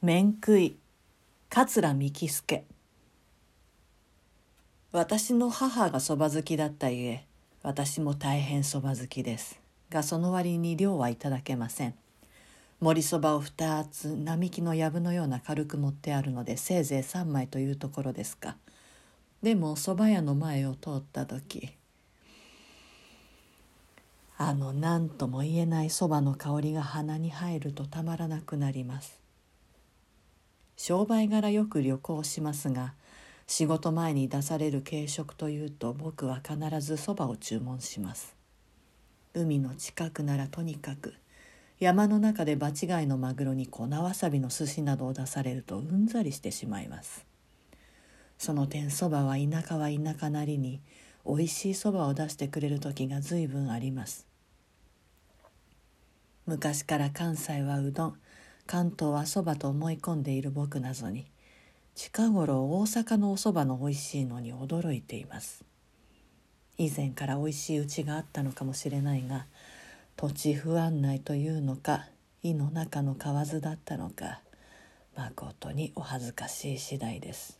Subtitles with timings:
[0.00, 0.76] 面食い
[1.50, 2.64] 桂幹助。
[4.92, 7.24] 私の母がそば好きだったゆえ
[7.64, 9.60] 私も大変そば好きです。
[9.90, 11.94] がその割に量はいただけません。
[12.80, 18.56] 盛りそばを二つ並木の藪のような軽く持ってあるのでせいぜい三枚というところですか。
[19.42, 21.72] でもそば屋の前を通った時
[24.36, 29.18] あの何とも言えないそばの香りが鼻に入るとたまらなくなります。
[30.80, 32.94] 商売柄よく旅行しますが
[33.48, 38.36] 仕事前に出される軽食というと僕は必ずそばを注文します。
[39.34, 41.14] 海の近くならとにかく
[41.80, 42.74] 山の中で場違い
[43.08, 47.26] のマグロに粉わさびの寿司などを出されるとうんざりしてしまいます。
[48.38, 50.80] その点そばは田舎は田舎なりに
[51.24, 54.28] おいしいそばを出してくれる時が随分あります。
[56.46, 58.18] 昔から関西はうどん
[58.68, 61.24] 関東はそばと思い込んでいる僕などに
[61.94, 65.64] 近頃大阪のおそばのおいしいのに驚いています。
[66.76, 69.46] 以前からおいしいうちがあったのかもしれないが
[70.16, 72.08] 土地不安内というのか
[72.42, 74.42] 井の中の蛙だったのか
[75.16, 77.58] まことにお恥ずかしい次第です。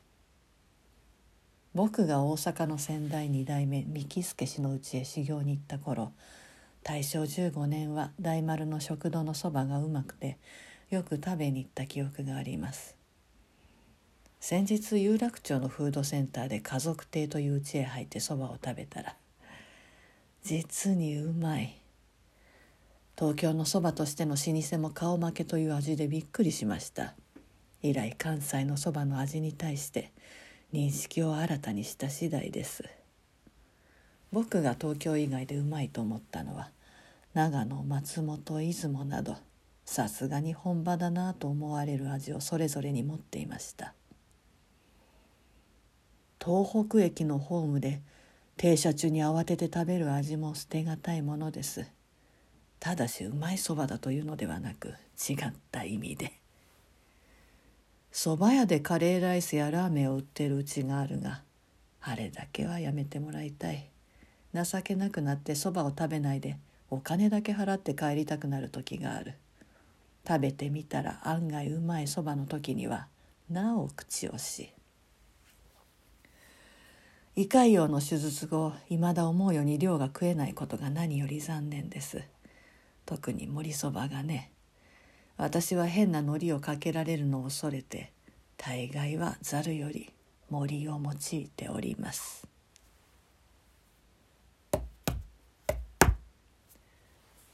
[1.75, 6.13] 僕が大阪の先代二代目三木助氏のうちへ修行に行った頃
[6.83, 10.37] 大正15年は大丸の食堂のそばがうまくて
[10.91, 12.97] よく食べに行った記憶があります。
[14.41, 19.17] 先日有楽町のフードセンターで家族亭という家へ入ってそばを食べたら
[20.43, 21.75] 実にうまい。
[23.19, 27.15] 東京のそばとしての老舗も顔負けという味でびっくりしました。
[27.83, 30.13] 以来関西のそばの味に対して
[30.73, 32.85] 認識を新たにした次第です。
[34.33, 36.71] 僕が東京以外でうまいと思ったのは
[37.35, 39.37] 長野松本出雲など
[39.91, 43.95] さすがに本場だなと思われる味をそれぞれに持っていました。
[46.45, 48.03] 東北駅のホームで
[48.59, 51.87] 停車中に慌てて食べる味も捨てがたいものです。
[52.79, 56.33] ただしうまいそばだというのではなく違った意味で。
[58.13, 61.41] そば屋でカレーライスやラーメンを売ってるうちがあるが
[62.03, 63.89] あれだけはやめてもらいたい。
[64.53, 66.59] 情けなくなってそばを食べないで
[66.91, 69.33] お金だけ払って帰りたくなる時がある。
[70.29, 73.07] 食べてみたら案外うまいそばの時には
[73.49, 74.73] なお口惜し
[77.35, 82.21] 胃潰瘍の手術後いまだ思うように量が食えないことが何より残念です。
[83.07, 84.51] 特に盛りそばがね
[85.37, 88.13] 私は変な海苔をかけられるのを恐れて
[88.57, 90.11] 大概はざるより
[90.51, 92.47] 森を用いております。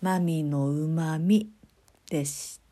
[0.01, 1.51] マミのうまみ
[2.11, 2.64] でした。